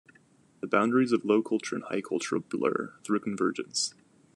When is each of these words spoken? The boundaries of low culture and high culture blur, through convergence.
The 0.61 0.67
boundaries 0.67 1.11
of 1.11 1.25
low 1.25 1.43
culture 1.43 1.75
and 1.75 1.83
high 1.83 2.01
culture 2.01 2.39
blur, 2.39 2.95
through 3.05 3.19
convergence. 3.19 3.93